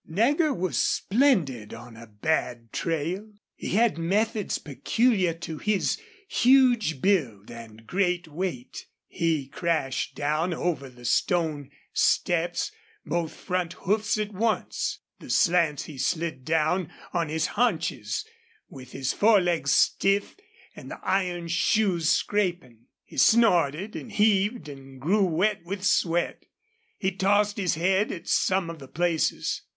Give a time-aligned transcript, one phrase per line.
[0.07, 3.33] Nagger was splendid on a bad trail.
[3.53, 8.87] He had methods peculiar to his huge build and great weight.
[9.05, 12.71] He crashed down over the stone steps,
[13.05, 15.01] both front hoofs at once.
[15.19, 18.25] The slants he slid down on his haunches
[18.69, 20.35] with his forelegs stiff
[20.75, 22.87] and the iron shoes scraping.
[23.03, 26.47] He snorted and heaved and grew wet with sweat.
[26.97, 29.61] He tossed his head at some of the places.